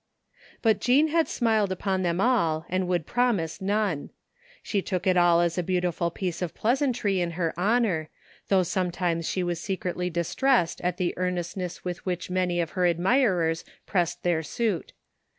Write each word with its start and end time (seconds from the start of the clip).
But 0.63 0.81
Jean 0.81 1.09
had 1.09 1.27
smiled 1.27 1.71
upon 1.71 2.01
them 2.01 2.19
all 2.19 2.65
and 2.69 2.87
would 2.87 3.05
promise 3.05 3.61
none. 3.61 4.09
She 4.63 4.81
took 4.81 5.05
it 5.05 5.15
all 5.15 5.41
as 5.41 5.59
a 5.59 5.61
beautiful 5.61 6.09
piece 6.09 6.41
of 6.41 6.55
pleasantry 6.55 7.21
in 7.21 7.29
her 7.37 7.53
honor, 7.55 8.09
though 8.47 8.63
sometimes 8.63 9.29
she 9.29 9.43
was 9.43 9.59
secretly 9.61 10.09
distressed 10.09 10.81
at 10.81 10.97
the 10.97 11.15
earnestness 11.19 11.85
with 11.85 12.03
which 12.03 12.31
many 12.31 12.59
of 12.59 12.71
her 12.71 12.87
admirers 12.87 13.63
pressed 13.85 14.23
their 14.23 14.41
suit. 14.41 14.91